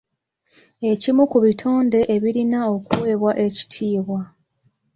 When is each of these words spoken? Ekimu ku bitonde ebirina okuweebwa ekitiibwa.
Ekimu 0.91 1.23
ku 1.31 1.37
bitonde 1.45 1.99
ebirina 2.15 2.59
okuweebwa 2.75 3.31
ekitiibwa. 3.45 4.21